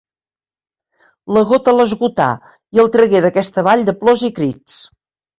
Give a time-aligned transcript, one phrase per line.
[1.35, 2.29] La gota l'esgotà,
[2.77, 4.79] i el tragué d'aquesta vall de plors i crits;